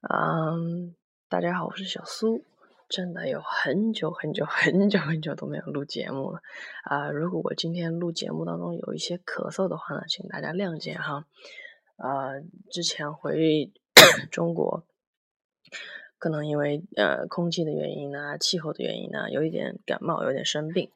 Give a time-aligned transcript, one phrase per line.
[0.00, 0.94] 嗯，
[1.28, 2.44] 大家好，我是小苏。
[2.88, 6.40] 真的有很久很久很久很久都没有录节目了
[6.84, 7.10] 啊！
[7.10, 11.26] 如果我今天录节目当中有一些咳嗽的话呢，请大家谅解哈。
[11.96, 12.30] 啊，
[12.70, 13.72] 之前回
[14.30, 14.86] 中国，
[16.16, 20.92] 可能因为呃空气的原因呢，气候的原因呢，有一点感冒，有点生病。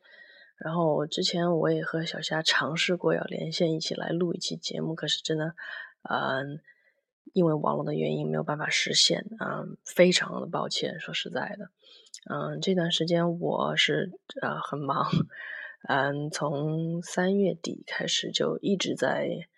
[0.59, 5.57] 然后之前我也和小虾尝试过要连线一起来录一期节目，可是真的，
[6.09, 6.61] 嗯。
[7.33, 11.01] 因为网络的原因没有办法实现，嗯，非常的抱歉。
[11.01, 11.71] 说实在的，
[12.29, 14.11] 嗯，这段时间我是
[14.43, 15.11] 呃很忙，
[15.89, 19.49] 嗯，从三月底开始就一直在，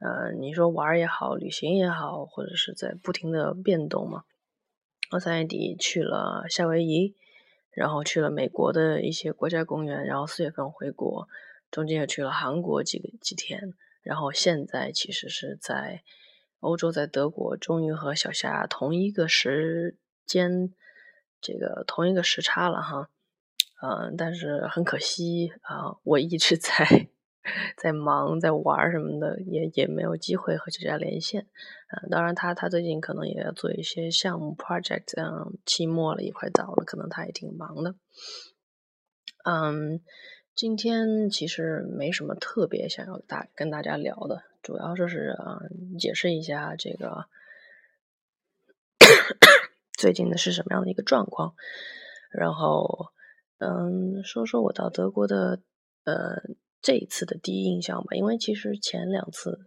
[0.00, 4.24] 呃，你说玩也好，旅行也好，或者是在不停的变动嘛。
[5.12, 7.14] 我三月底去了夏威夷，
[7.70, 11.28] 然后去了美国的一些国家公园，然后四月份回国，
[11.70, 16.02] 中间也去了韩国几个几天，然后现在其实是在。
[16.64, 20.72] 欧洲在德国，终于和小夏同一个时间，
[21.40, 23.10] 这个同一个时差了哈，
[23.82, 27.08] 嗯，但是很可惜啊，我一直 在
[27.76, 31.46] 在忙，在玩什么的，也也没有机会和小夏连线。
[31.88, 37.94] 嗯，当然他他最近可能也要做一些项目 project，嗯，期末了也快到了，可能他也挺忙的。
[39.44, 40.00] 嗯，
[40.54, 44.44] 今天其实没什么特别想要大跟大家聊的。
[44.64, 45.60] 主要就是啊，
[45.98, 47.26] 解释一下这个
[49.92, 51.54] 最近的是什么样的一个状况，
[52.32, 53.10] 然后
[53.58, 55.60] 嗯，说说我到德国的
[56.04, 56.42] 呃
[56.80, 58.16] 这一次的第一印象吧。
[58.16, 59.60] 因为其实前两次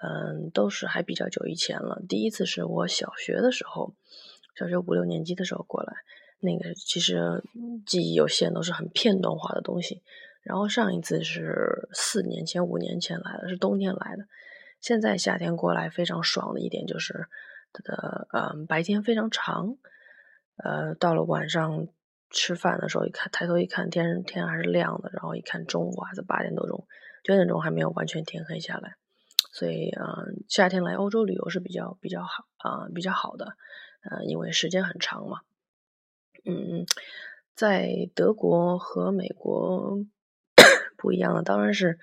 [0.00, 2.00] 嗯都是还比较久以前了。
[2.08, 3.96] 第一次是我小学的时候，
[4.56, 5.92] 小学五六年级的时候过来，
[6.38, 7.42] 那个其实
[7.84, 10.00] 记忆有限，都是很片段化的东西。
[10.42, 14.24] 然后上一次是四年前、五年前来的，是冬天来的。
[14.80, 17.28] 现在夏天过来非常爽的一点就是
[17.72, 19.76] 它的嗯白天非常长，
[20.56, 21.86] 呃到了晚上
[22.30, 26.88] 吃饭的时候一看抬头一看天天还是亮的，然后一看中午还是八点多钟，
[27.22, 28.96] 九点钟还没有完全天黑下来，
[29.52, 33.54] 所以嗯夏天来欧洲旅游是比较比较好啊比较好的，
[34.10, 35.42] 呃因为时间很长嘛，
[36.44, 36.84] 嗯
[37.54, 40.04] 在德国和美国。
[41.02, 41.98] 不一样的当然是，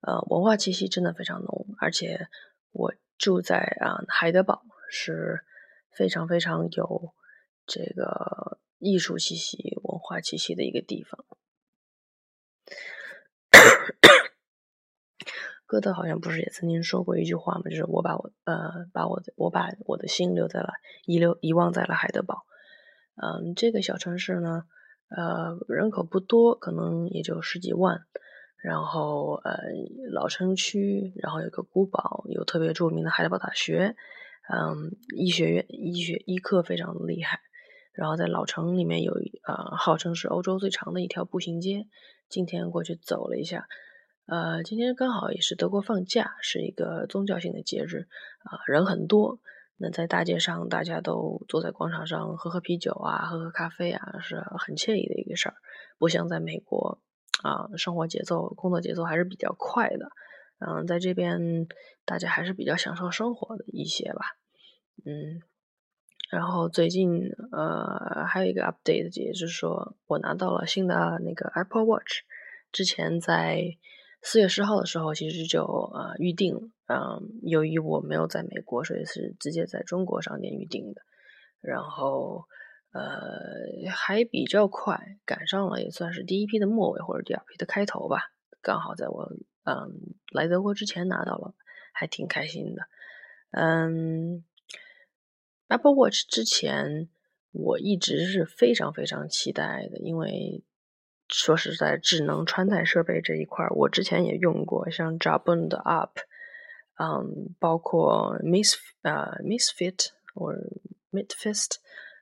[0.00, 2.26] 呃，文化气息真的非常浓，而且
[2.72, 5.44] 我住在啊海德堡，是
[5.90, 7.12] 非常非常有
[7.66, 11.22] 这个艺术气息、文化气息的一个地方。
[15.66, 17.64] 歌德好像不是也曾经说过一句话吗？
[17.68, 20.72] 就是我把我呃把我的我把我的心留在了
[21.04, 22.46] 遗留遗忘在了海德堡。
[23.16, 24.64] 嗯，这个小城市呢，
[25.10, 28.06] 呃，人口不多，可能也就十几万。
[28.62, 29.58] 然后，呃，
[30.10, 33.96] 老城区，然后有个古堡，有特别著名的海德堡大学，
[34.52, 37.40] 嗯，医学院，医学医科非常厉害。
[37.92, 41.86] 然后在老城里面有，呃，号称是欧洲最长的一条步行街。
[42.28, 43.66] 今天过去走了一下，
[44.26, 48.08] 呃，今天刚好也是德国放假，是一个宗教性的节日，
[48.44, 49.40] 啊，人很多。
[49.78, 55.54] 那在大街上，大家都坐在广场上喝喝啤酒啊，喝喝咖啡啊，是很惬意的一个事儿，
[55.98, 57.00] 不像在美国。
[57.42, 60.10] 啊，生活节奏、工作节奏还是比较快的，
[60.58, 61.66] 嗯，在这边
[62.04, 64.36] 大家还是比较享受生活的一些吧，
[65.06, 65.40] 嗯，
[66.30, 72.24] 然后最近呃还有一个 update，也就是说我拿到了新的那个 Apple Watch，
[72.72, 73.76] 之前在
[74.20, 81.00] 四月十号的时候其实就呃预定了，嗯，由于我没有在美国，所以是直接在中国商店预定的，
[81.60, 82.44] 然后。
[82.92, 88.32] 呃，还比较快，赶上了也算是第一批的末尾或者第二批的开头吧。
[88.60, 89.32] 刚好在我
[89.64, 91.54] 嗯来德国之前拿到了，
[91.92, 92.82] 还挺开心的。
[93.52, 94.44] 嗯
[95.68, 97.08] ，Apple Watch 之前
[97.52, 100.64] 我一直是非常非常期待的，因为
[101.28, 106.18] 说实在，智能穿戴设备这一块，我之前也用过，像 Jabun 的 Up，
[106.98, 110.52] 嗯，包括 Miss 呃 Misfit 或
[111.12, 111.76] Midfist。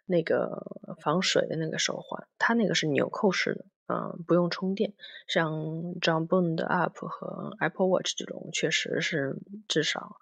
[0.09, 4.95] 那个防水的那个手环，它那个是纽扣式的，嗯，不用充电。
[5.27, 5.53] 像
[6.01, 9.37] John Bone 的 App 和 Apple Watch 这种，确实是
[9.69, 10.17] 至少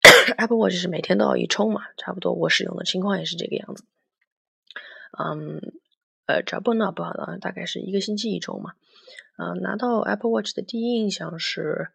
[0.38, 3.84] Apple Watch 是每天都要一充嘛，差不多我使用的情况也是这个样子。
[5.18, 5.60] 嗯，
[6.24, 8.72] 呃，John Bone App 大概是一个星期一充嘛。
[9.36, 11.90] 嗯，拿到 Apple Watch 的第一印象是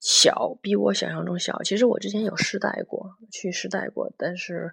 [0.00, 1.62] 小，比我想象中小。
[1.62, 4.72] 其实我之前有试戴过，去试戴过，但是。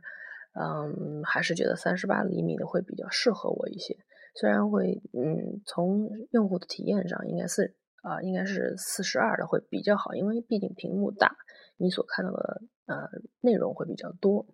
[0.53, 3.97] 嗯，还是觉得三十八厘米的会比较适合我一些。
[4.35, 11.35] 虽然会，嗯，从用户的体验上，应该是啊，应该是四十二的会比较好，因为毕竟屏幕大，
[11.77, 13.09] 你所看到的呃
[13.41, 14.45] 内容会比较多。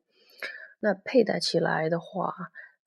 [0.80, 2.34] 那佩戴起来的话，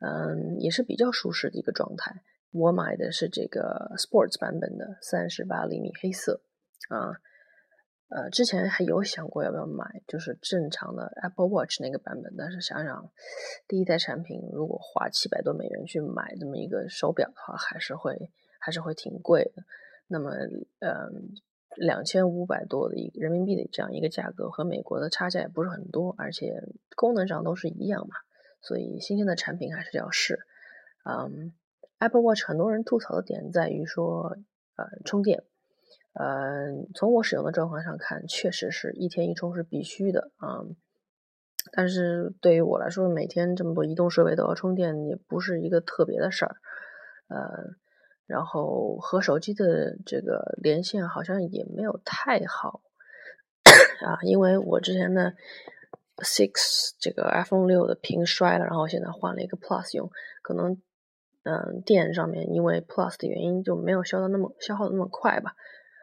[0.01, 2.23] 嗯，也是比较舒适的一个状态。
[2.53, 6.43] 我买的是这个 Sports 版本的，三十八厘米黑色
[6.89, 7.19] 啊。
[8.11, 13.09] 呃，之前还有想过要不要买，就是正常的 Apple Watch 那个版本，但是想想
[13.69, 19.63] 第一代产品，如果花七百多美元去买这么一个手表的话，还是会还是会挺贵的。
[20.09, 20.33] 那么，
[20.81, 21.35] 嗯，
[21.77, 26.65] 两千五百多的一人民币的这样一个价格，和美国的差价也不是很多，而且
[26.97, 28.17] 功能上都是一样嘛，
[28.61, 30.41] 所以新鲜的产品还是要试。
[31.05, 31.53] 嗯
[32.01, 34.37] ，Apple Watch 很多人吐槽的点在于说，
[34.75, 35.45] 呃，充电。
[36.21, 40.61] 呃，从我使用的状况上看，确实是一天一充是必须的啊。
[41.73, 46.57] 但是对于我来说，每天这么多移动设备都要充电，也不是一个特别的事儿。
[47.29, 47.75] 呃，
[48.27, 52.83] 然后和手机的这个连线好像也没有太好
[54.05, 55.35] 啊，因为我之前的
[56.19, 60.11] Six 这个 iPhone 六的屏摔了，然后现在换了一个 Plus 用，
[60.43, 60.77] 可能
[61.45, 65.55] 嗯电上面因为 Plus 的原因就没有消的那么消耗的那么快吧。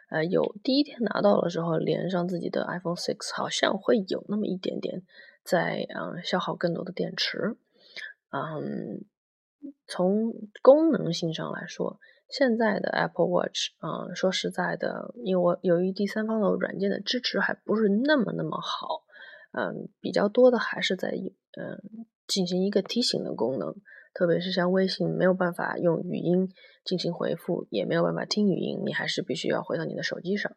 [0.09, 5.04] 呃，有第一天拿到的时候，连上自己的 iPhone 6，好像会有那么一点点
[5.44, 7.57] 在嗯消耗更多的电池。
[8.30, 9.06] 嗯，
[9.88, 12.00] 从功能性上来说，
[12.30, 19.03] 现在的 Apple Watch，嗯，说实在的，因为我由于第三方的软件的支持还不是那么那么好，
[19.51, 23.75] 嗯，比较多的还是在嗯进行一个提醒的功能。
[24.17, 26.49] 特别是像微信没有办法用语音
[26.83, 30.51] 进行回复，也没有办法听语音，你还是必须要回到你的手机上。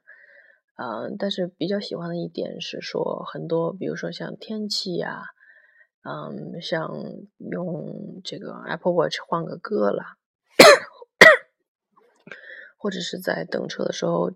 [0.76, 5.24] 嗯，但是比较喜欢的一点是说，很多比如说像天气呀，
[6.08, 6.88] 嗯，像
[7.36, 10.16] 用这个 Apple Watch 换个歌啦，
[12.78, 14.30] 或者是在等车的时候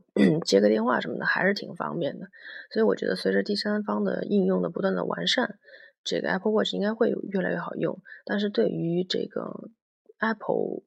[0.44, 2.26] 接个电话什么的，还是挺方便的。
[2.70, 5.58] 所以我觉得，随着第三方的应用的不断的完善。
[6.04, 9.70] 这个 Apple Watch 应该会越来越好用，但是对于这个
[10.18, 10.82] Apple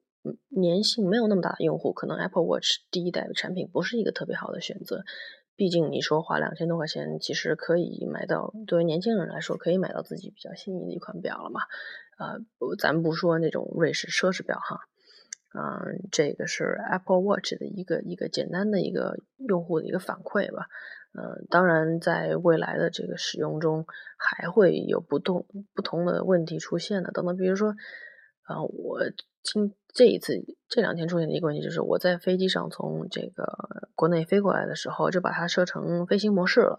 [0.54, 5.04] 粘性没有那么大的用户，可能 Apple Watch 第一代的产品不是一个特别好的选择。
[5.56, 11.62] 毕竟你说花两千多块钱，其实可以买到，对于年轻人来说可以买到自己比较心仪的一款表了嘛。
[12.18, 12.38] 呃，
[12.78, 14.80] 咱不说那种瑞士奢侈表哈，
[15.52, 20.68] 嗯，这个是 Apple Watch 的一个一个简单的一个用户的一个反馈吧。
[21.14, 23.86] 嗯，当然，在未来的这个使用中，
[24.18, 27.10] 还会有不同不同的问题出现的。
[27.10, 27.70] 等等，比如说，
[28.42, 29.00] 啊，我
[29.42, 30.34] 今这一次
[30.68, 33.44] 这两天出现的一个问题就是，我在飞机上从这个
[33.96, 36.78] 国内飞过来的时候，就把它设成飞行模式了，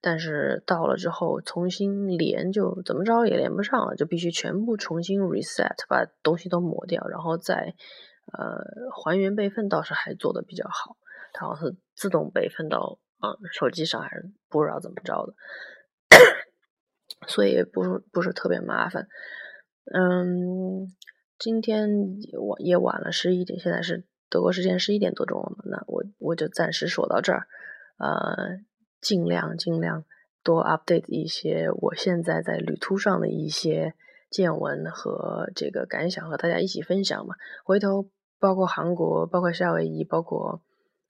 [0.00, 7.74] 但是到了之后重新连就怎么着也连不上了，就必须全部重新 reset，把东西都抹掉，然后再
[8.32, 8.62] 呃
[8.94, 10.96] 还原备份，倒是还做的比较好，
[11.32, 12.98] 它好像是自动备份到。
[13.22, 15.34] 嗯，手机上还是不知道怎么着的，
[17.26, 19.08] 所以不是不是特别麻烦。
[19.94, 20.86] 嗯，
[21.38, 21.88] 今天
[22.38, 27.46] 我也晚了十一点，现在是德国时间十一点多钟了嘛，那我我就暂时说到这儿。
[27.96, 28.58] 呃，
[29.00, 30.04] 尽量尽量
[30.42, 33.94] 多 update 一些我现在在旅途上的一些
[34.28, 37.36] 见闻和这个感想，和大家一起分享嘛。
[37.64, 40.60] 回头包括韩国，包括夏威夷，包括。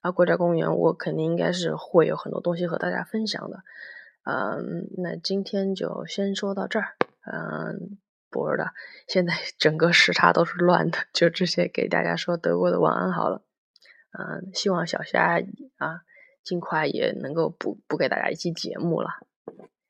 [0.05, 3.63] 啊，国家公园，我肯定应该是会有很多东西和大家分享的。
[4.25, 6.89] 嗯，那今天就先说到这儿。
[7.25, 7.97] 嗯，
[8.29, 8.67] 不知道，
[9.09, 13.41] 现在 整个时差都是乱的，就直接给大家说德国的晚安好了。
[14.13, 15.41] 嗯，希望小虾
[15.79, 16.03] 啊，
[16.43, 19.09] 尽快也能够补补给大家一期节目了。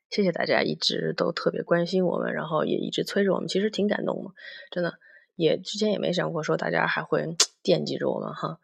[0.09, 4.31] 谢谢大家一直都特别关心我们，然后也一直催着我们，其实挺感动的，
[4.71, 4.93] 真的。
[5.35, 8.61] 也之前也没想过说大家还会 惦记着我们哈。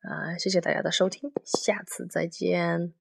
[0.00, 2.97] 啊，谢谢大家的收听，下次再见。